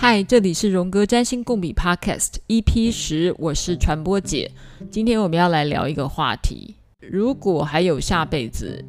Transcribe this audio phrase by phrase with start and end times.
[0.00, 4.48] 嗨，这里是荣哥占星共笔 Podcast EP 十，我是传播姐。
[4.92, 8.84] 今天我们要来聊一个话题：如果还有下辈子，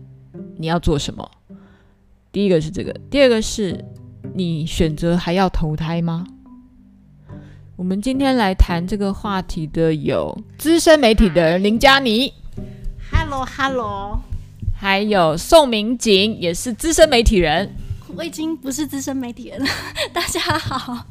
[0.56, 1.28] 你要做什么？
[2.32, 3.84] 第一个是这个，第二个是
[4.36, 6.28] 你选择还要投胎吗？
[7.76, 12.32] 我们今天来谈这个话题的有资深媒体的林佳妮
[13.12, 14.20] ，Hello Hello，
[14.76, 17.74] 还有宋明景，也是资深媒体人。
[18.20, 19.66] 我已经不是资深媒体人了，
[20.12, 21.06] 大家好。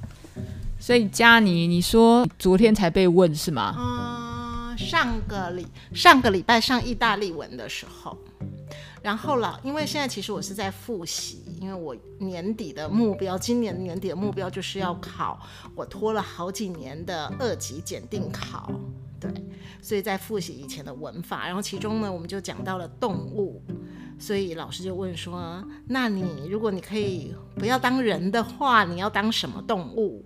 [0.79, 3.75] 所以佳妮，你说昨天才被问是吗？
[3.79, 8.15] 嗯，上个礼上个礼拜上意大利文的时候，
[9.01, 15.41] 然后了，因为现在其实我是在复习，因为我年底的目标，今年年底的目标就是要考
[15.75, 18.71] 我拖了好几年的二级检定考，
[19.19, 19.33] 对，
[19.81, 23.63] 所以在复习以前的文法，然后其中呢，我们就讲到了动物。
[24.19, 30.25] 所以老师就问说：“那你如果你可以不要当人的话，你要当什么动物？”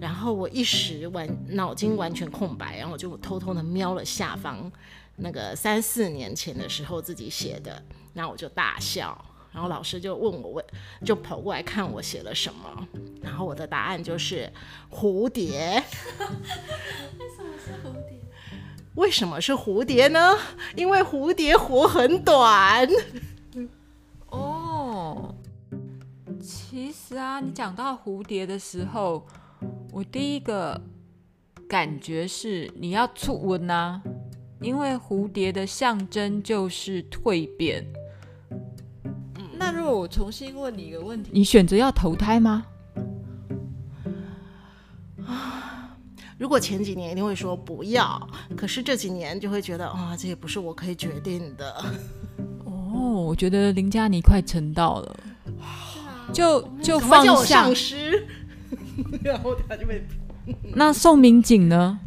[0.00, 4.70] 然后我一时完脑筋完全空白，然后我就偷偷的瞄了下方
[5.16, 7.82] 那个三四年前的时候自己写的，
[8.14, 9.22] 然后我就大笑。
[9.52, 10.64] 然后老师就问我问，
[11.04, 12.88] 就跑过来看我写了什么，
[13.22, 14.52] 然后我的答案就是
[14.90, 15.80] 蝴蝶。
[17.20, 18.18] 为什么是蝴蝶？
[18.96, 20.36] 为什么是蝴蝶呢？
[20.74, 22.88] 因为蝴蝶活很短。
[26.44, 29.26] 其实啊，你讲到蝴蝶的时候，
[29.90, 30.78] 我第一个
[31.66, 34.02] 感觉是你要出文啊，
[34.60, 37.82] 因为蝴蝶的象征就是蜕变。
[39.56, 42.66] 那如果我重新问你一个问题，你选择要投胎吗？
[45.26, 45.96] 啊，
[46.36, 51.82] 如果前几年一定会说不要，可是这几年就会觉得啊，这也不是我可以决定的。
[52.66, 55.16] 哦，我觉得林嘉妮快成道了。
[56.34, 57.70] 就就放下，
[59.22, 60.04] 然后他就被。
[60.74, 61.98] 那宋明景呢？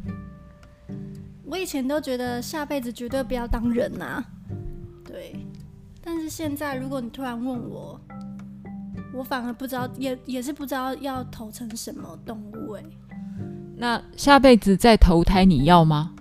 [1.45, 4.25] 我以前都觉得下辈子绝对不要当人呐、啊，
[5.05, 5.35] 对。
[6.03, 7.99] 但是现在如果你突然问我，
[9.13, 12.83] 我反而不知道，也也是不知道要投成什么动物哎。
[13.75, 16.13] 那下辈子再投胎你要吗？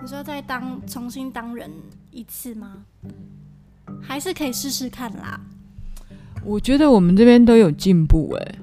[0.00, 1.70] 你说再当重新当人
[2.10, 2.84] 一次吗？
[4.00, 5.40] 还是可以试试看啦。
[6.46, 8.54] 我觉得我们这边都有进步哎，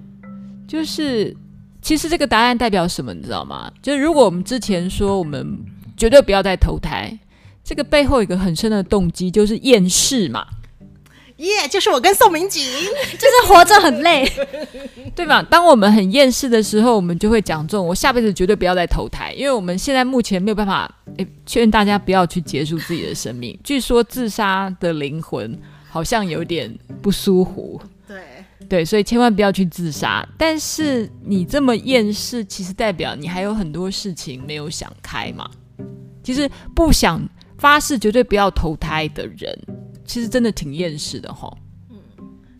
[0.65, 1.35] 就是
[1.81, 3.69] 其实这个答案代表什么，你知道吗？
[3.81, 5.59] 就是如果我们之前说我们
[5.97, 7.19] 绝对不要再投胎，
[7.61, 10.45] 这个背后有一个很深的动机，就是厌世嘛。
[11.37, 12.63] 耶，yeah, 就是我跟宋明景，
[13.19, 14.31] 就是活着很累，
[15.15, 15.43] 对吧？
[15.43, 23.59] 当我们很厌世的时候，我们就会讲这种：我下辈子绝对不要再投胎，因为我们现在目前没有办法，诶，劝大家不要去结束自己的生命。
[23.63, 25.59] 据说自杀的灵魂。
[25.93, 28.23] 好像有点不舒服，对
[28.67, 30.27] 对，所以千万不要去自杀。
[30.39, 35.47] 但是你这么厌世，其实代表你还有很多事情没有想开嘛。
[36.23, 37.21] 其实不想
[37.59, 39.55] 发誓绝对不要投胎的人，
[40.03, 41.55] 其实真的挺厌世的哈。
[41.91, 41.97] 嗯，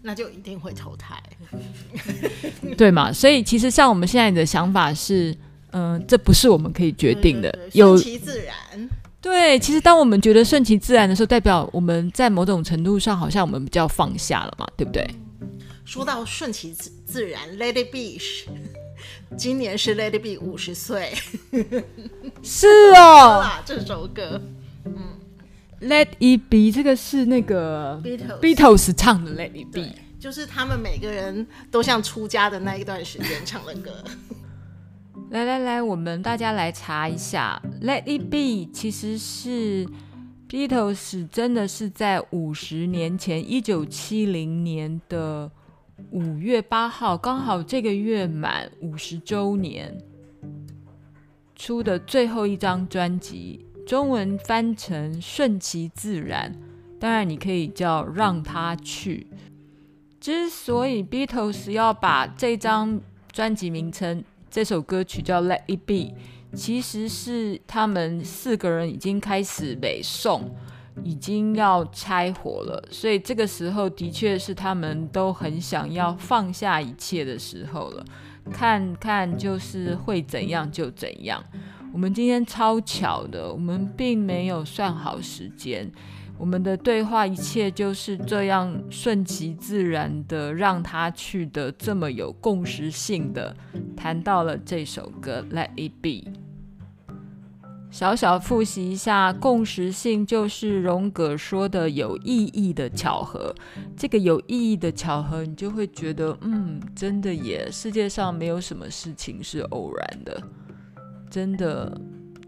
[0.04, 1.20] 那就一定会投胎，
[2.78, 3.12] 对嘛？
[3.12, 5.36] 所以其实像我们现在的想法是，
[5.72, 8.56] 嗯、呃，这不是我们可以决定的，对对对，顺其自然。
[9.24, 15.08] 对，其实当我们觉得顺其自然的时候，代表我们在某种程度上好像我们比较放下了嘛，对不对？
[15.86, 18.20] 说到顺其自自然，Let it be，
[19.38, 21.14] 今年是 Let it be 五十岁，
[22.44, 24.42] 是哦， 这首歌，
[24.86, 24.94] 嗯
[25.82, 34.04] ，Let it be 这个是那个 Beatles Beatles 唱的 Let it be，就是他们每个人都像出家的那一段时间唱的歌。
[35.34, 39.84] 来来来，我们大家来查一下，Let It Be 其实是
[40.48, 45.50] Beatles 真的是在五十年前，一九七零年的
[46.12, 49.98] 五月八号，刚好这个月满五十周年
[51.56, 56.54] 出的最后一张专辑，中文翻成《顺其自然》，
[57.00, 59.25] 当然你可以叫让它去。
[60.19, 64.24] 之所以 Beatles 要把这张专辑名称，
[64.54, 65.94] 这首歌曲叫《Let It Be》，
[66.54, 70.52] 其实是他们四个人已经开始北宋，
[71.04, 78.06] 已经要拆伙了，所以这个时候的确是他们都很想要放下一切的时候了。
[78.52, 81.44] 看看就是会怎样就怎样。
[81.92, 85.92] 我们今天超巧的，我们并没有算好时间。
[86.44, 93.56] 我们的对话一切就是这样顺其自然的让他去的这么有共识性的
[93.95, 96.30] 谈到了这首歌《Let It Be》。
[97.90, 103.56] 小小复习一下，共识性就是荣格说的有意义的巧合。
[103.95, 110.44] 这个有意义的巧合，你就会觉得，嗯，真的耶，世界上没有什么事情是偶然的，
[111.30, 111.98] 真的，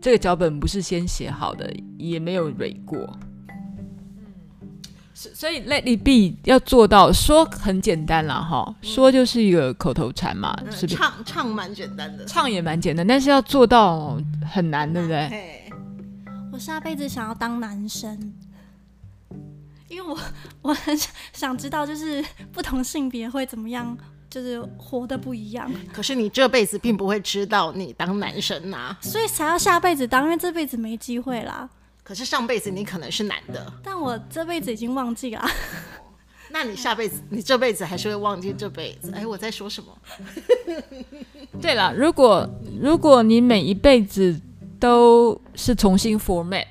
[0.02, 3.18] 这个脚本不是先写好的，也没有蕊过。
[5.18, 10.96] 所以 Let it be 要做到说很简单啦，哈，说就是一个口头禅嘛，嗯、是不是？
[10.98, 14.22] 唱唱蛮简单的，唱也蛮简单，但是要做到
[14.52, 15.28] 很难，对不对？
[15.30, 15.62] 嘿
[16.52, 18.34] 我下辈子想要当男生，
[19.88, 20.18] 因为我
[20.62, 20.98] 我很
[21.32, 23.98] 想知道，就是不同性别会怎么样，
[24.30, 25.72] 就是活得不一样。
[25.94, 31.70] 可是你这辈子并不会知道你当男生呐、啊，所以才要下辈子当，因为这辈子没机会啦。
[32.06, 35.44] 可是上辈子你可能是男的，但我这辈子已经忘记了。
[36.52, 39.12] 那你下辈子，你这辈子还是会忘记这辈子？
[39.12, 39.98] 哎，我在说什么？
[41.60, 42.48] 对了，如果
[42.80, 44.40] 如果你每一辈子
[44.80, 46.68] 都是重新 format，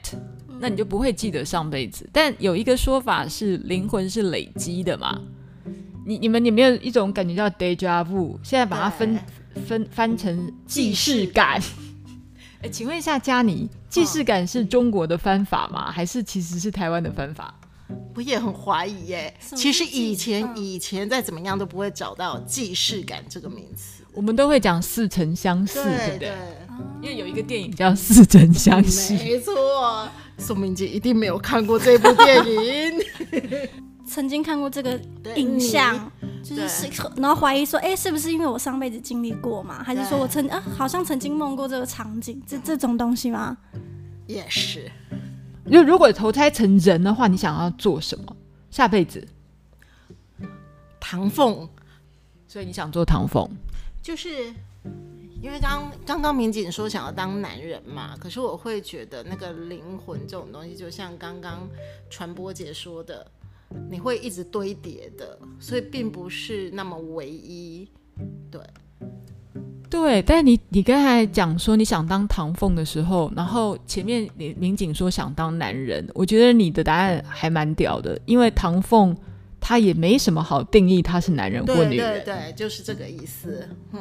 [0.61, 2.09] 那你就不会记得上辈子。
[2.13, 5.21] 但有一个说法是，灵魂是累积的嘛？
[6.07, 8.39] 你你们有没有一种感觉叫 deja vu？
[8.45, 9.19] 现在把它分
[9.67, 11.61] 分翻成既视感。
[12.63, 15.89] 哎，请问一下佳妮，既视感是中国的翻法吗？
[15.89, 17.55] 还是其实是台湾的翻法？
[18.17, 19.33] 我也很怀疑耶。
[19.55, 26.19] 其实以前以前再怎么样都不会找到既视感这个名词，我们都会讲似曾相识，对不对？
[26.19, 26.33] 对，
[27.03, 30.09] 因为有一个电影叫《似曾相识》，没错。
[30.39, 33.01] 宋明杰一定没有看过这部电影。
[34.07, 35.01] 曾经看过这个
[35.37, 36.11] 影像，
[36.43, 39.83] 就是是，然后怀疑说，哎，是不是因为我上辈子经历过嘛？
[39.83, 43.57] 还是说我曾啊，好像曾经梦过这个场景，这这种东西吗？
[44.27, 44.91] 也是。
[45.71, 48.37] 就如果投胎成人的话，你想要做什么？
[48.71, 49.27] 下辈子
[51.01, 51.69] 唐凤，
[52.47, 53.49] 所以你想做唐凤，
[54.03, 54.53] 就是
[55.41, 61.67] 因为刚刚刚民警说想要当男人嘛，可是我会觉得那个灵魂这种东西，就像刚刚
[62.11, 63.27] 传播姐说的。
[63.91, 67.89] 你会一直堆叠的，所以并不是那么唯一，
[68.51, 68.61] 对，
[69.89, 70.23] 对。
[70.23, 79.17] 但你你刚才讲说你想当唐凤的时候，然后前面你民警说想当男人，我觉得你的答案还蛮屌的，因为唐凤
[79.61, 83.69] 他也没什么好定义他是男人或女人，对对对，就是这个意思。
[83.93, 84.01] 嗯，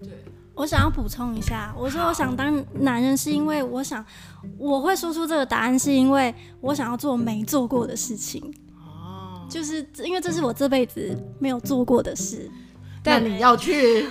[0.00, 0.10] 对。
[0.54, 4.02] 我想要补充一下，我说我想当男人是因为我想
[4.56, 8.42] 我会说出这个答案，是因为我想要做没做过的事情。
[9.48, 12.50] 就是因为这是我这辈子没有做过的事，
[13.02, 14.06] 但你要去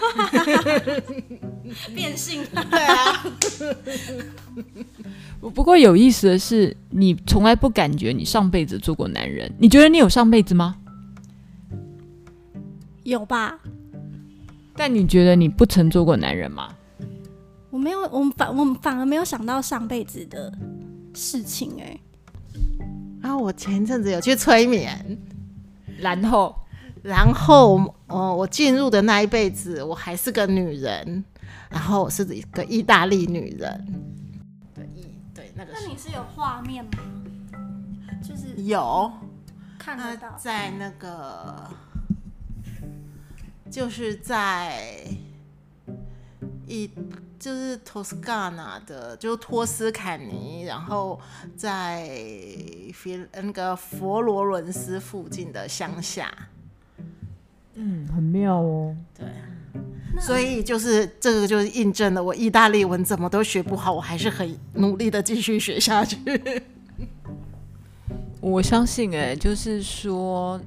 [1.93, 3.25] 变性， 对啊。
[5.53, 10.77] 不过有意思的是，你从来不感觉你上辈子做过男人，你觉得你有上辈子吗？
[13.03, 13.59] 有吧。
[14.75, 16.69] 但你觉得你不曾做过男人吗？
[17.69, 20.51] 我没有，我反我反而没有想到上辈子的
[21.13, 22.01] 事情哎、欸。
[23.25, 25.17] 然后我前一阵子有去催眠，
[25.97, 26.55] 然后，
[27.01, 31.25] 然后，哦，我进入的那一辈子，我还是个女人，
[31.71, 34.03] 然后我是一个意大利女人。
[34.75, 35.71] 对，意对，那个。
[35.73, 36.91] 那你是有画面吗？
[38.21, 39.11] 就是有
[39.79, 41.67] 看得到，在那个，
[43.71, 45.03] 就是在
[46.67, 46.89] 一。
[47.37, 51.19] 就是托斯卡纳的，就是托斯坎尼，然后
[51.55, 52.09] 在
[52.91, 56.33] 佛那个佛罗伦斯附近的乡下，
[57.75, 58.95] 嗯，很妙哦。
[59.15, 59.27] 对，
[60.19, 66.17] 所以就是这个就是印证了我意大利文怎么都学不好，我还是很努力的继续学下去。
[68.41, 70.59] 我相信，哎，就是说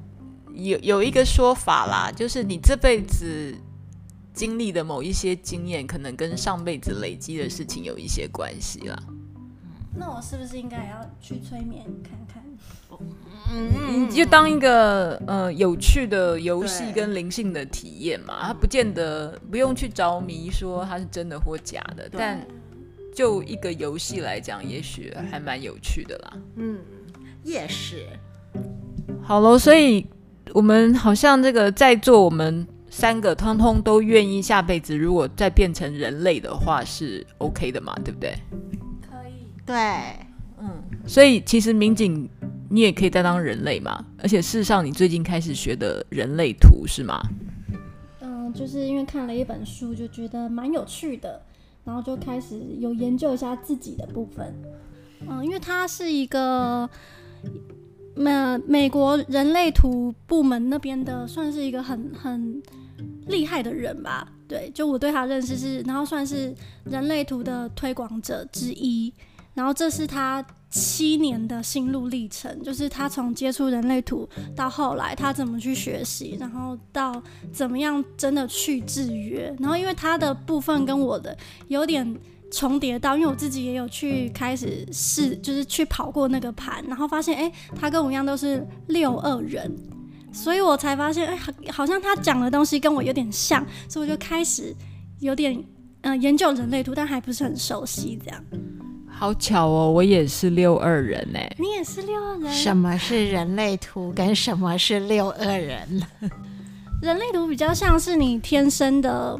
[0.52, 3.56] 有有一个说法啦，就是你这辈子。
[4.38, 8.96] 经历的某一些经验，可能跟上辈子累积的事情有一些关系啦。
[9.96, 12.40] 那我是不是应该也要去催眠看看？
[13.50, 22.40] 嗯，你就当一个呃有趣的游戏跟灵性的体验嘛，它不见得不用去着迷说它是真的或假的，但
[23.12, 26.32] 就一个游戏来讲，也许还蛮有趣的啦。
[26.54, 26.78] 嗯，
[27.42, 28.06] 也是。
[29.20, 30.06] 好了，所以
[30.52, 32.64] 我们好像这个在座我们。
[32.98, 37.94] 三个通通都愿意下辈子，如果再变成人类的话，是 OK 的嘛？
[38.04, 38.34] 对不对？
[39.00, 39.46] 可以。
[39.64, 39.76] 对，
[40.60, 40.68] 嗯。
[41.06, 42.28] 所以其实民警，
[42.68, 44.04] 你也可以再当人类嘛。
[44.20, 47.22] 而且事实上，你最近开始学的人类图是吗？
[48.20, 51.40] 嗯，就是因为看了一本书，就觉得蛮有趣的，
[51.84, 54.52] 然后就开始有研究一下自己的部分。
[55.28, 56.90] 嗯，因为它是一个。
[58.20, 62.60] 那美国人类图部门那边的算是一个很很
[63.26, 64.26] 厉害的人吧？
[64.46, 69.12] 对，就我对他认识是，然后算是人类图的推广者之一。
[69.54, 77.20] 然后这是他七年的心路历程，就是他从接触人类图到后来他怎么去学习，然后到
[77.52, 81.36] 怎么样真的去制约，然后因为他的部分跟我的
[81.66, 82.16] 有点
[82.52, 89.76] 重叠到，因为我自己也有去开始试，就是去跑过那个盘，然后发现哎，他跟我一样都是六二人，
[90.32, 91.38] 所以我才发现哎，
[91.70, 94.74] 好像他讲的东西跟我有点像，所以我就开始
[95.20, 95.64] 有点。
[96.02, 98.16] 嗯、呃，研究人类图，但还不是很熟悉。
[98.24, 98.40] 这样，
[99.10, 101.40] 好巧哦，我也是六二人呢。
[101.58, 102.52] 你也是六二人？
[102.52, 104.12] 什么是人类图？
[104.12, 106.00] 跟什么是六二人？
[107.02, 109.36] 人类图比较像是你天生的，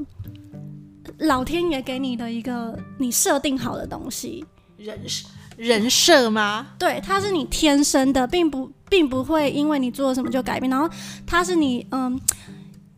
[1.19, 4.45] 老天爷给你的一个你设定好的东西。
[4.77, 4.99] 人
[5.59, 6.69] 人设吗？
[6.79, 10.71] 对，它是你天生的，并不并不会因为你做了什么就改变。
[10.71, 10.89] 然后
[11.27, 12.19] 它是你嗯。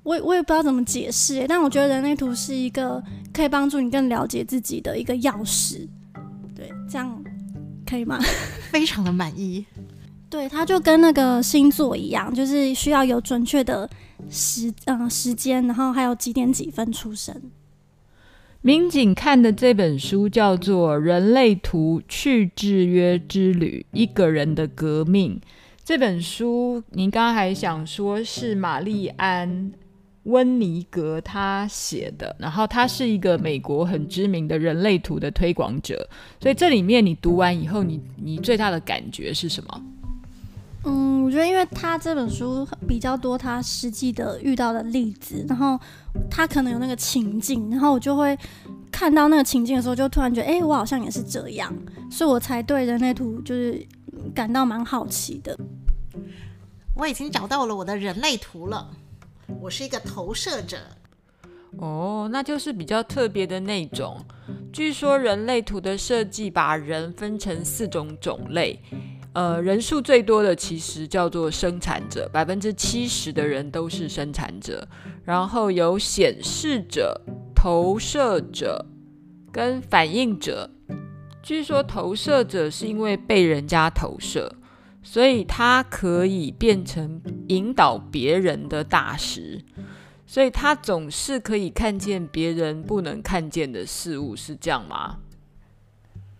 [0.03, 3.01] 我我也不知道怎么解释，但我觉得人类图是一个
[3.35, 5.87] 可以帮助你更了解自己的一个钥匙。
[6.57, 7.23] 对，这样
[7.87, 8.19] 可以吗？
[8.73, 9.65] 非常的满意。
[10.31, 13.89] 对，它就跟那个星座一样，就是需要有准确的
[14.31, 17.39] 时嗯、呃、时间，然后还有几点几分出生。
[18.63, 25.41] 民警看的这本书叫做《人类图去制约之旅：一个人的革命》。
[25.83, 29.73] 这本书您刚刚还想说是玛丽安。
[30.25, 36.07] 温尼格他写的，然后他是一个美国很知名的人类图的推广者，
[36.39, 39.83] 所以这里面你读完以后，你你最大的感觉是什么？
[40.85, 45.79] 嗯，我觉得因为他这本书比较多他实际的遇到的例子，然后
[46.31, 48.37] 他可能有那个情境，然后我就会
[48.91, 51.71] 看到那个情境的时候，就突然觉得，哎，我好像也是这样，
[52.11, 53.87] 所以我才对人类图就是
[54.35, 55.59] 感到蛮好奇的。
[56.97, 58.91] 我已经找到了我的人类图了。
[59.61, 60.79] 我是一个投射者，
[61.79, 64.17] 哦，那就是比较特别的那种。
[64.73, 68.81] 据说人类图的设计把人分成四种种类，
[69.33, 74.87] 呃，人数最多的其实叫做生产者，百分之七十的人都是生产者。
[75.25, 77.21] 然后有显示者、
[77.55, 78.87] 投射者
[79.53, 80.71] 跟反应者。
[81.43, 84.57] 据说投射者是因为被人家投射。
[85.03, 89.59] 所以他可以变成引导别人的大师，
[90.27, 95.17] 所以他总是可以看见别人不能看见的事物，是这样吗？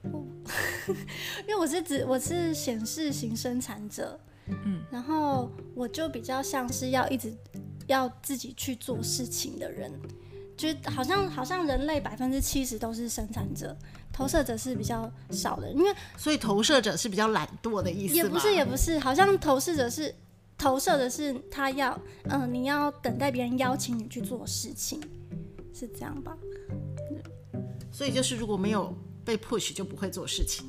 [1.47, 7.33] 因为我是指我是显示型生产者，嗯，然后我就比较像是要一直
[7.87, 9.93] 要自己去做事情的人。
[10.57, 13.75] 就好像好像人类百分之七十都是生产者，
[14.13, 18.15] 投射者是比较少的，因为所以投射者是比较懒惰的意思。
[18.15, 20.15] 也不是也不是，好像投射者是
[20.59, 25.01] 投射的是他要嗯、呃，你要等待别人邀请你去做事情，
[25.73, 26.37] 是这样吧？
[27.91, 28.95] 所以就是如果没有
[29.37, 30.65] 被 push 就不会做事情。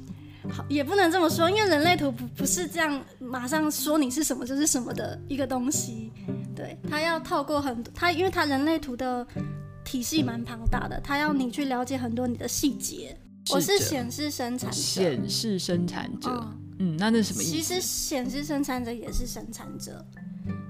[0.49, 6.11] 好，也不能这么说，因为人类图不不是这样马上说你是什么就是什么的一个东西，
[6.55, 9.25] 对，它要透过很多他，因为它人类图的。
[9.83, 13.17] 体系蛮庞大的，它要你去了解很多你的细节。
[13.49, 16.29] 我是显示生产者，显示生产者，
[16.77, 17.51] 嗯，嗯，那那什么意思？
[17.51, 20.05] 其实显示生产者也是生产者，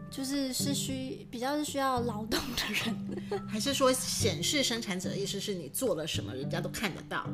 [0.10, 7.28] 就是是需比较是需要劳动的人， 还是说显示生产者的意思是你做了什么，人家都看得到？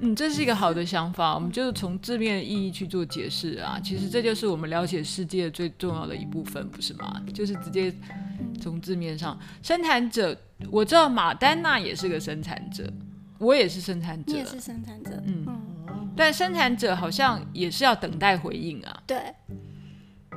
[0.00, 1.34] 嗯，这是一个好的想法。
[1.34, 3.80] 我们就是从字面意义去做解释啊。
[3.82, 7.22] 其实这就是我们了解世界最重要的一部分，不是吗？
[7.32, 7.94] 就是直接
[8.60, 10.38] 从字面上，生产者，
[10.70, 12.92] 我知道马丹娜也是个生产者，
[13.38, 19.02] 我也是生产者，你也是生产者，嗯，嗯，但生产者好像也是要等待回应啊。
[19.06, 19.34] 对，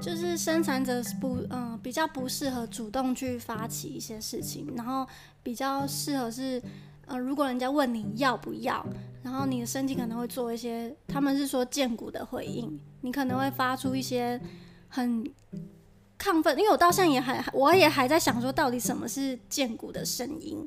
[0.01, 5.05] 就是生产者不，嗯，比较不适合主动去发起一些事情，然后
[5.43, 6.63] 比较适合是。
[7.09, 8.85] 呃，如果人家问你要不要，
[9.23, 14.39] 然后你的身体可能会做一些，他们是说荐骨的回应，你可能会发出一些
[14.87, 15.23] 很
[16.17, 20.65] 亢奋，因为我到现在也还，我也还在想说，到底什么是荐骨的声音，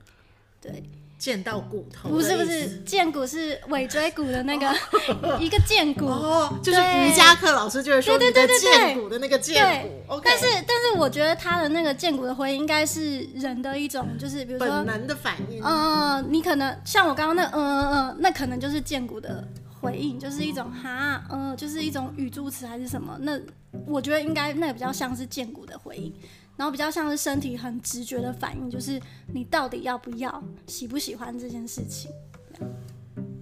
[0.61, 0.82] 对。
[1.23, 2.09] 见到骨头？
[2.09, 4.67] 不是不是，荐骨是尾椎骨的那个
[5.38, 10.21] 一个荐骨哦，就是瑜伽课老师就会说对对对对荐骨的那个荐骨。
[10.25, 15.62] 但是但是我觉得他的那个荐骨的回应应该是人的一种，就是比如说本能的反应。
[15.62, 19.47] 嗯，你可能像我刚刚那嗯嗯嗯，那可能就是荐骨的
[19.81, 23.17] 回应，就是一种哈嗯，就是一种语助词还是什么？
[23.21, 23.38] 那
[23.87, 26.12] 我觉得应该那个比较像是剑骨的回应。
[26.56, 29.00] 然后比较像是身体很直觉的反应，就是
[29.32, 32.11] 你到底要不要、喜不喜欢这件事情。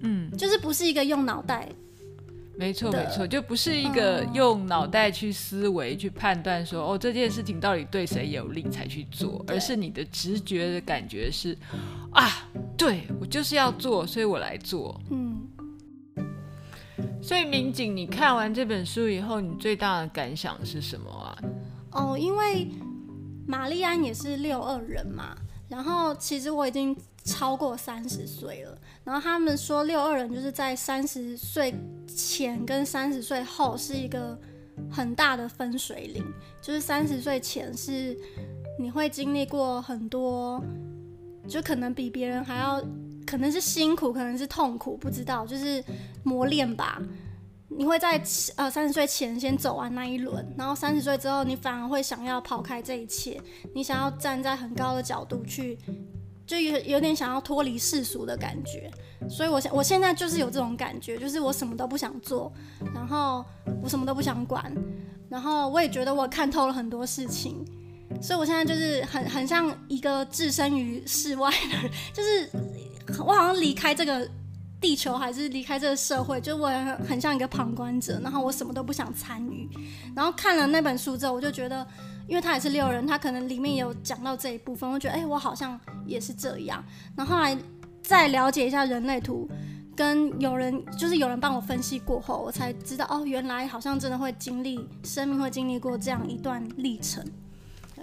[0.01, 1.69] 嗯，就是不是一个用脑袋。
[2.57, 11.57] 没错没错，就不是一个用脑袋去思维、去判断说哦，这件事情到底对谁有利才去做，而是你的直觉的感觉是
[12.11, 14.99] 啊，对，我就是要做，所以我来做。
[15.09, 15.41] 嗯，
[17.21, 21.37] 所以民警，你看完这本书以后，你最大的感想是什么啊？
[21.93, 22.67] 哦，因为
[23.51, 25.35] 玛丽安也是六二人嘛，
[25.67, 31.75] 然后其实我已经超过三十岁了，然后他们说六二人就是在三十岁
[32.07, 34.39] 前跟三十岁后是一个
[34.89, 36.23] 很大的分水岭，
[36.61, 38.17] 就是三十岁前是
[38.79, 40.63] 你会经历过很多，
[41.45, 42.81] 就可能比别人还要，
[43.25, 45.83] 可能是辛苦，可能是痛苦，不知道，就是
[46.23, 47.01] 磨练吧。
[47.77, 48.21] 你会在
[48.57, 53.41] 呃三十岁前先走完那一轮，然后三十岁之后，你反而会想要抛开这一切，
[53.73, 55.79] 你想要站在很高的角度去，
[56.45, 58.91] 就有有点想要脱离世俗的感觉。
[59.29, 62.51] 所以我现我现在就是有这种感觉，就是我什么都不想做，
[62.93, 63.43] 然后
[63.81, 64.71] 我什么都不想管，
[65.29, 67.65] 然后我也觉得我看透了很多事情，
[68.21, 72.49] 所以我现在就是很很像一个置身于世外的人，就是
[73.19, 74.29] 我好像离开这个。
[74.81, 79.69] 地球还是离开这个社会，就我很很像一个旁观者，然后我什么都不想参与。
[80.15, 81.85] 然后看了那本书之后，我就觉得，
[82.27, 86.83] 因为他也是六人，他可能里面有讲到这一部分，我觉得，哎、欸，我好像也是这样。
[87.15, 87.55] 然后后来
[88.01, 89.47] 再了解一下人类图，
[89.95, 97.23] 跟有人就是有人帮我分析过后，我才知道，哦，原来好像真的会经历生命会经历过这样一段历程。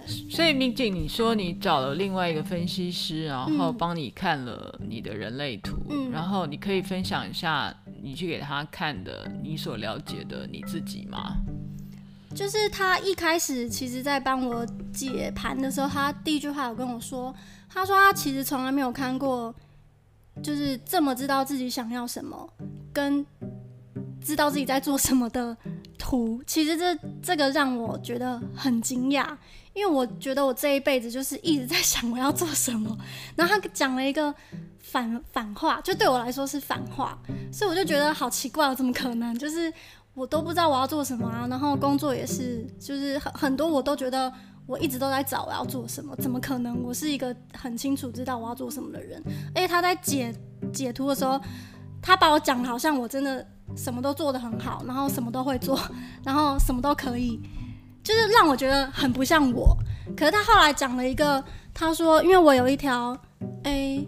[0.07, 11.35] 所以民警，你说你找了另外一个分析师，然后帮你看了你的人类图，嗯，然后你可以分享一下你去给他看的你所了解的你自己吗？
[12.35, 17.33] 就是他一开始其实在帮我解盘的时候，他第一句话有跟我说，
[17.67, 19.53] 他说他其实从来没有看过，
[20.43, 22.47] 就是这么知道自己想要什么，
[22.93, 23.25] 跟
[24.21, 25.55] 知道自己在做什么的
[25.97, 26.41] 图。
[26.45, 29.35] 其实这这个让我觉得很惊讶。
[29.75, 32.97] 因为我觉得我这一辈子就是一直在想我要做什么，
[33.35, 34.33] 然后他讲了一个
[34.79, 37.17] 反反话，就对我来说是反话，
[37.53, 39.33] 所以我就觉得好奇怪，怎么可能？
[39.37, 39.71] 就是
[40.15, 44.29] 我都不知道我要做什么啊，然后工作也是，就是很很多我都觉得
[44.65, 46.83] 我一直都在找我要做什么，怎么可能？
[46.83, 49.23] 我是一个很清楚知道我要做什么的人。
[49.55, 50.33] 而且他在解
[50.73, 51.39] 解图的时候，
[52.01, 55.79] 他把我讲的好像我真的什么都做得很好，然后什么都会做，
[56.23, 57.39] 然后什么都可以。
[58.01, 59.77] 就是让我觉得很不像我，
[60.17, 63.11] 可是他后来讲了一个，他说因为我有一条，
[63.63, 64.07] 哎、欸，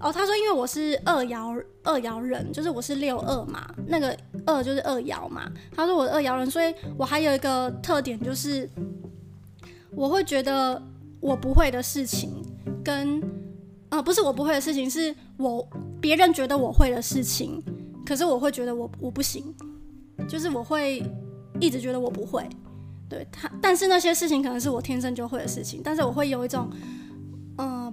[0.00, 8.68] 哦，他说因为我是二爻二爻人，就是我是六二嘛，那个二就是二爻嘛，他说我二爻人，所以我还有一个特点就是，
[9.90, 10.82] 我会觉得
[11.20, 12.42] 我不会的事情
[12.82, 13.22] 跟，
[13.90, 15.68] 呃，不是我不会的事情，是我
[16.00, 17.62] 别人觉得我会的事情，
[18.04, 19.54] 可是我会觉得我我不行，
[20.28, 21.02] 就是我会
[21.60, 22.48] 一直觉得我不会。
[23.08, 26.68] 对他，但是那些事情可能是我天生就会的事情，但是我会有一种，
[27.56, 27.92] 呃，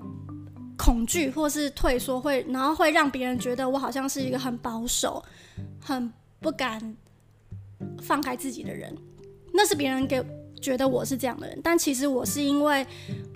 [0.75, 5.23] 恐惧或是退缩，会然后会让别人觉得我好像是一个很保守、
[5.79, 6.97] 很不敢
[8.01, 8.91] 放开自己的人。
[9.53, 10.19] 那是别人给
[10.63, 12.85] 觉得我是这样的人，但其实我是因为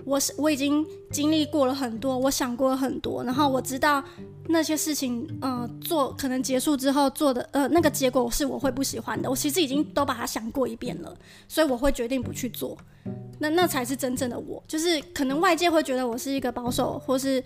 [0.04, 4.02] 我是我已经经历过了很多，我想过了很多，然后我知道。
[4.50, 9.28] 那些事情，呃，做可能结束之后做的，呃，那个结果是我会不喜欢的。
[9.28, 11.14] 我其实已经都把它想过一遍了，
[11.46, 12.74] 所以我会决定不去做。
[13.38, 17.44] 那那才是真正的我，就是可能外界会觉得我是一个保守，或是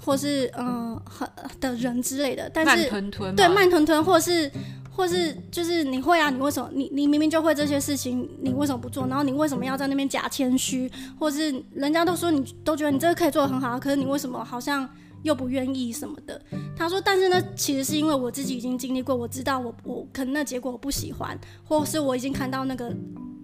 [0.00, 2.48] 或是呃很的人之类的。
[2.54, 4.48] 但是慢吞吞，对，慢吞吞，或是
[4.94, 9.06] 或是就是你会啊，你为什么你你明明就会这些事情，你为什么不做？
[9.06, 10.90] 然后你为什么要在那边假谦虚？
[11.18, 14.88] 或是人家都说你都觉得你这个可以做得很好，可是你为什么好像？
[15.24, 16.38] 又不愿意什么的，
[16.76, 22.94] 他说，但是呢，其实是因为我自己已经经历过，我知道我我可能那结果我不喜欢，或是我已经看到那个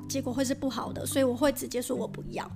[0.06, 2.46] 结果会是不好的，所以我会直接说我不要。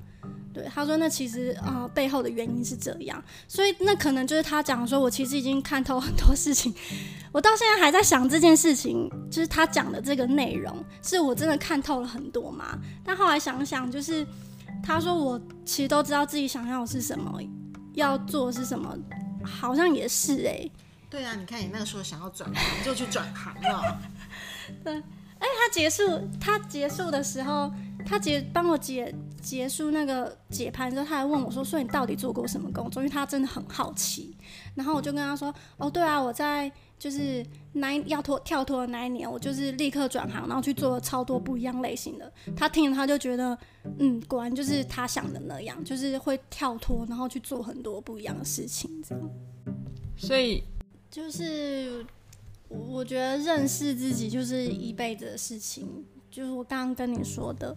[0.55, 6.73] 对，他说那其实啊、呃、背后的原因是这样，所以那可能就是他讲说，我其实已经看透很多事情，
[7.33, 12.79] 我到现在还在想这件事情，就是他讲的这个内容，是我真的看透了很多吗？
[13.05, 14.27] 但后来想想，就是
[14.83, 17.39] 他说我其实都知道自己想要的是什么。
[17.95, 18.93] 要做是什么？
[19.45, 20.73] 好像也是哎、欸。
[21.09, 24.01] 对啊，你看你那个时候想要转行，就去转行了。
[24.83, 25.03] 对，哎，
[25.39, 26.03] 他结束，
[26.41, 27.73] 他结束的时候，
[28.07, 34.37] 他结帮我解结束那个解盘之后，他还问我说：“说你到底做过什么工作？”因为他真的很好奇。
[34.75, 42.33] 然后我就跟他说：“哦，对啊，我在。”就是那要脱跳脱的那一年，我就是立刻转行，然后去做超多不一样类型的。
[42.57, 43.59] 他听了他就觉得，
[43.99, 49.31] 嗯，果然就是他想的那样，就是会跳脱，然后去做很多不一样的事情，这样。
[50.17, 50.63] 所以
[51.11, 52.07] 就是
[52.69, 57.77] 我觉得认识自己就是一辈子的事情，就是我刚刚跟你说的。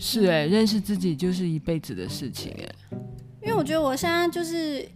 [0.00, 2.74] 是哎、欸，认识自己就是一辈子的事情哎、欸。
[3.42, 4.88] 因为我觉得我现在就是。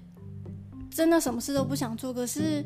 [0.91, 2.65] 真的什么事都不想做，可是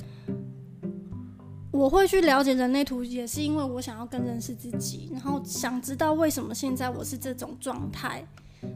[1.72, 8.22] 我会去了解人类图，也是因为我想要更认识自己，然后想知道为什么现在我是这种状态，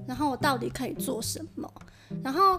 [0.07, 1.71] 然后我到底可以做什么。
[2.25, 2.59] 然后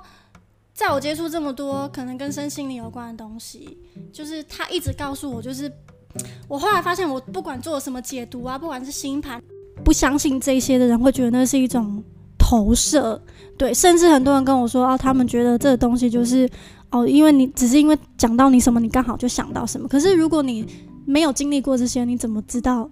[0.71, 3.75] 在我接触这么多可能跟身心灵有关的东西，
[4.11, 5.71] 就是他一直告诉我，就是
[6.47, 9.41] 我后来发现，我不管做什么解读啊，不管是星盘，
[9.83, 12.03] 不相信这些的人会觉得那是一种
[12.37, 13.21] 投射，
[13.57, 16.49] 对，甚至很多人跟我说啊，他们觉得这个东西就是。
[16.95, 19.87] 哦，因为你只是因为讲到你什么，你刚好就想到什么。
[19.87, 20.63] 可是如果你
[21.05, 22.87] 没有经历过这些，你怎么知道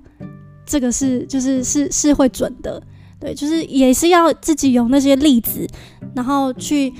[0.65, 2.81] 这个是就是是是会准的？
[3.19, 5.67] 对，就是也是要自己有那些例子，
[6.15, 6.91] 然后去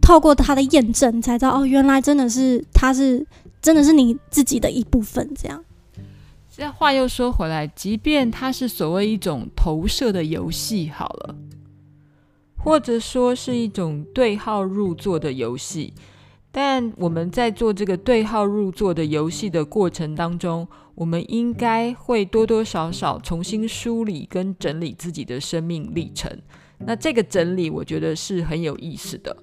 [0.00, 3.26] 透过它的验证，才知道哦，原来真的是它是
[3.60, 5.28] 真的是你自己的一部分。
[5.34, 5.60] 这样。
[6.56, 11.36] 这话又说回来，即便它是所谓一种投射的游戏，好了，
[12.56, 15.92] 或者说是一种对号入座的游戏。
[16.50, 26.40] 但我们在做这个对号入座的游戏的过程当中，我们应该会多多少少重新梳理跟整理自己的生命历程。
[26.78, 29.36] 那这个整理，我觉得是很有意思的。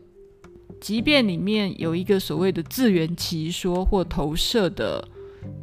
[0.82, 5.08] 即便里面有一个所谓的自圆其说或投射的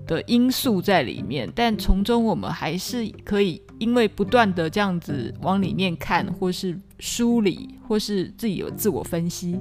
[0.06, 9.58] 的因素在里面，但从中我们还是可以因为不断的这样子往里面看，或是梳理，或是自己有自我分析。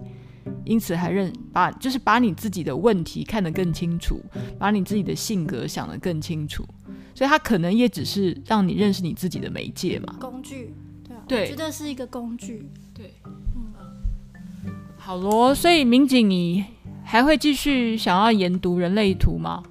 [0.65, 4.19] 因此，还认把就是把你自己的问题看得更清楚，
[4.57, 6.65] 把你自己的性格想得更清楚，
[7.13, 10.15] 所以它可能也只是让你认识你自己的媒介嘛。
[10.19, 10.73] 工具，
[11.07, 12.67] 对啊，对，我觉得是一个工具。
[12.95, 16.65] 对，嗯，好咯，所以民警，你
[17.03, 19.61] 还会继续想要研读人类图吗？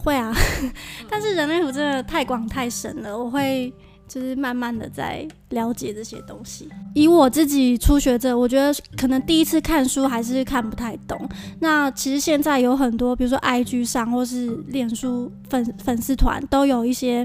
[0.00, 0.34] 会啊，
[1.08, 3.72] 但是人类图真的太广太深了，我会。
[4.12, 6.68] 就是慢慢的在了解这些东西。
[6.96, 11.16] 以我自己初学者，我觉得可能第一次看书还是看不太懂。
[11.60, 17.24] 那其实现在有很多，比如说 IG 上或是脸书粉粉丝团，都有一些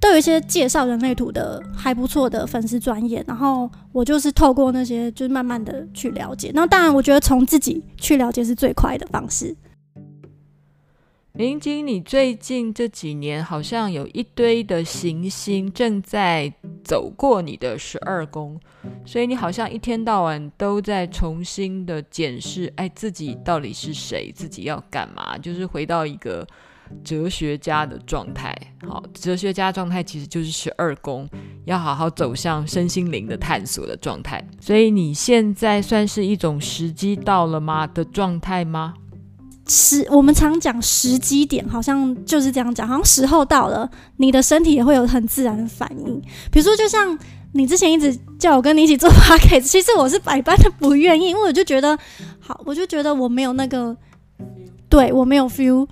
[0.00, 3.22] 都有一些介绍人类图的还不错的粉丝专业。
[3.28, 6.50] 然后我就是透过那些，就是慢慢的去了解。
[6.54, 9.54] 那当然，我觉得从自己去了解是最快的方式。
[11.36, 16.52] 明景，你最近这几年好像有一堆的行星正在
[16.84, 18.60] 走过你的十二宫，
[19.04, 26.46] 所以你好像一天到晚都在重新的检视，哎，自己到底是谁，自己要干嘛，就是回到一个
[27.02, 28.56] 哲学家的状态。
[28.86, 31.28] 好，哲学家状态其实就是十二宫，
[31.64, 34.40] 要好好走向身心灵的探索的状态。
[34.60, 38.94] 所以你现在算是一种时机到了吗的状态吗？
[39.66, 46.20] 时，我们常讲时机点，好像就是这样讲，好像时候到了，你的身体也会有很自然的反应。
[46.50, 47.18] 比如说，就像
[47.52, 51.98] 你之前一直叫我跟你一起做 podcast，其实我是百般的不愿意，因为我就觉得，
[52.40, 53.96] 好，我就觉得我没有那个，
[54.88, 55.88] 对，我没有 feel。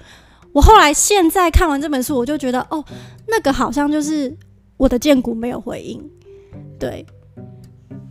[0.52, 2.84] 我后来现在看完这本书，我就觉得，哦，
[3.26, 4.36] 那个好像就是
[4.76, 6.02] 我的剑骨没有回应，
[6.78, 7.06] 对。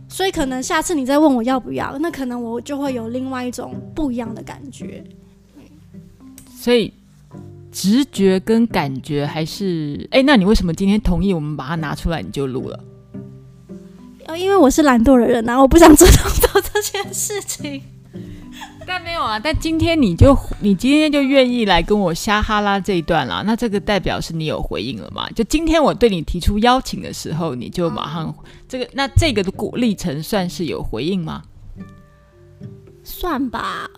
[0.08, 5.02] 所以可能下次你再问我要不要，那可能我就会有另外一种不一样的感觉。
[6.62, 6.94] 所以，
[7.72, 12.78] 直觉跟感觉还是哎，那你为什么今天同意我们把它拿出来你就录了？
[14.28, 17.82] 哦，因为我是懒惰的人呐、啊，我不想主动做这件事情。
[18.86, 25.28] 但没有啊，但今天你就你今天就愿意来跟我瞎哈拉这一段了，那这个代表是你有回应了吗？
[25.30, 28.34] 就今天我对你提出邀请的时候，你就马上、嗯、
[28.68, 31.42] 这个，那这个的过历程算是有回应吗？
[33.02, 33.90] 算吧。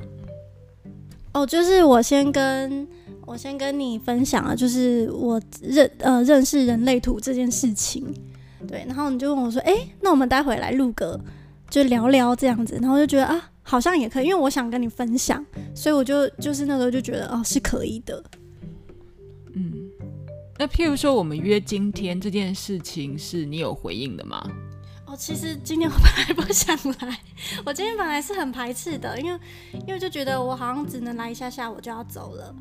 [1.35, 2.87] 哦，就是我先跟
[3.27, 8.07] 我先跟你分享啊，就是我认呃认识人类图这件事情，
[8.69, 11.21] 对，然后你就问我说，哎，那我们待会来录个，
[11.69, 15.45] 就聊聊这样子，然后就觉得啊，好像也可以，因为我想跟你分享，
[15.75, 18.23] 所以我就就是那时候就觉得哦，是可以的，
[19.55, 19.73] 嗯，
[20.59, 24.49] 那譬如说我们约今天这件事情，是你有回应的吗？
[25.17, 27.19] 其实今天我本来不想来，
[27.65, 29.39] 我今天本来是很排斥的，因为
[29.87, 32.53] 因为就觉得我好像只能来一下下，我就要走了，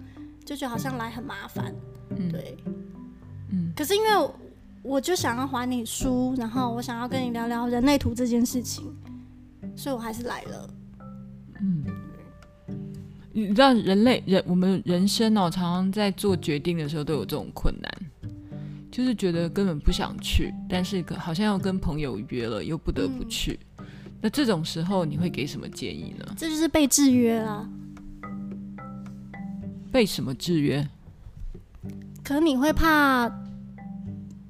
[0.45, 1.73] 就觉得好像来很麻烦，
[2.11, 2.55] 嗯、对，
[3.49, 3.73] 嗯。
[3.75, 4.29] 可是因为
[4.83, 8.95] 我就想要还你书，然后我想要跟你聊聊人类图这件事情，
[9.75, 10.69] 所以我还是来了。
[11.59, 11.85] 嗯，
[13.31, 17.91] 你知道人类人我们人生哦，常常在做决定的时候都有这种困难。
[18.93, 23.59] 就是觉得根本不想去，但是好像要跟朋友约了，又不得不去。
[23.79, 23.85] 嗯、
[24.21, 26.35] 那这种时候你会给什么建议呢？
[26.37, 27.67] 这就是被制约啊。
[29.91, 30.87] 被什么制约？
[32.23, 33.27] 可能你会怕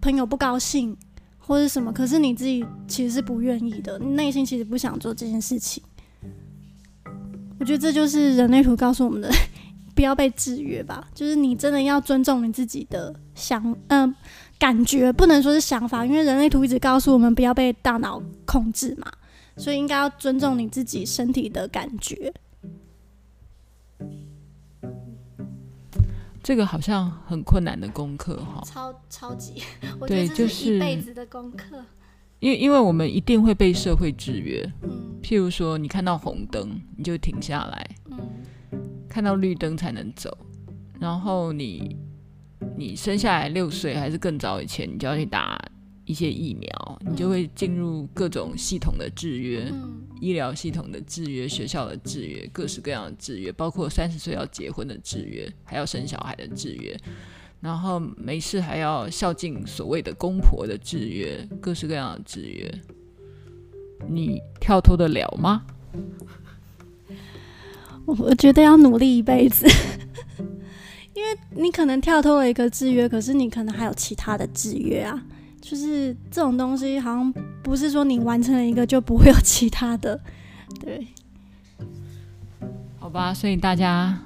[0.02, 0.94] 朋友不高兴，
[1.38, 1.94] 或者什么？
[1.94, 5.82] 可是你自己其实是不愿意的，你内心其实不想做这件事情。
[7.60, 9.32] 我觉得这就是人类图告诉我们的
[9.96, 11.08] 不要被制约吧。
[11.14, 14.16] 就是你真的要尊重你自己的想，嗯、呃，
[14.60, 19.12] 感觉不能说是想法，因为人类图一直告诉我们不要被大脑控制嘛，
[19.58, 22.34] 所以应该要尊重你自己身体的感觉。
[26.42, 29.64] 这个好像很困难的功课哈，超超级，
[29.98, 31.82] 我觉得这是一辈子的功课。
[32.40, 38.20] 因为因为我们一定会被社会制约，嗯，譬如说你看到红灯你就停下来，嗯，
[39.10, 40.38] 看到绿灯才能走，
[41.00, 41.98] 然后你
[42.78, 45.60] 你生下来六岁还是更早以前，你就要去打
[46.06, 49.70] 一些疫苗，你就会进入各种系统的制约。
[49.72, 56.98] 嗯医疗系统的制约、学校的制约、各式各样的制约，包括三十岁要结婚的制约，还要生小孩的制约，
[57.60, 62.74] 然后没事还要孝敬所谓的公婆的制约，各式各样的制约，
[64.08, 65.66] 你跳脱得了吗？
[68.06, 69.66] 我我觉得要努力一辈子，
[71.14, 75.24] 因为你可能跳脱了一个制约，可是你可能还有其他的制约啊。
[75.62, 80.20] 就是这种东西，好像不是说你完成了一个就不会有其他的，
[80.82, 81.08] 对。
[83.00, 84.20] 好吧，所以大家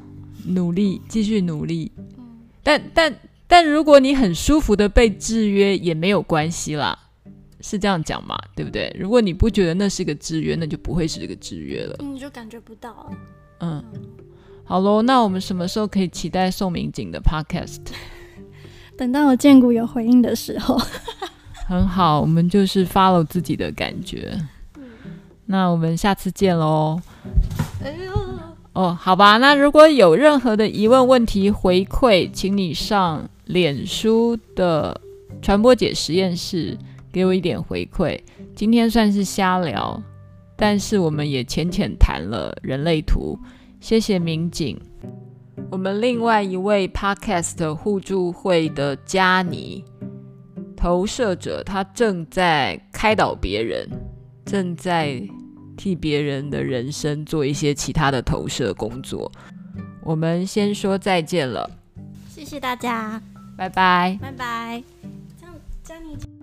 [0.47, 1.91] 努力，继续努力。
[2.63, 3.15] 但但
[3.47, 6.97] 但如果你很舒服的被制约，也没有关系啦，
[7.61, 8.35] 是这样讲嘛？
[8.55, 8.91] 对不对？
[8.99, 11.95] 如果你不觉得那是个制约，那就不会是这个制约了。
[11.99, 13.11] 你就感觉不到了。
[13.59, 13.83] 嗯，
[14.63, 17.79] 好喽，那我们什么时候可以期待宋明景的 Podcast？
[18.97, 20.79] 等到我荐股有回应的时候，
[21.67, 24.37] 很好，我们就是 follow 自己的感觉。
[24.77, 24.83] 嗯、
[25.45, 26.99] 那我们下次见喽。
[27.83, 28.11] 哎呦，
[28.73, 34.99] 哦，好吧，那如果有任何的疑问、问题、回馈，请你上脸书的
[35.41, 36.77] 传播姐实验室
[37.11, 38.19] 给我一点回馈。
[38.55, 40.01] 今天算是瞎聊，
[40.57, 43.39] 但是我们也浅浅谈了人类图。
[43.79, 44.77] 谢谢民警。
[45.69, 49.83] 我们另外一位 Podcast 互助会的加尼
[50.75, 53.87] 投射者，他正在开导别人，
[54.45, 55.21] 正在
[55.75, 59.31] 替别人的人生做一些其他的投射工作。
[60.03, 61.69] 我们先说再见了，
[62.29, 63.21] 谢谢大家，
[63.57, 64.83] 拜拜，拜拜。
[65.39, 66.36] 这样，佳妮。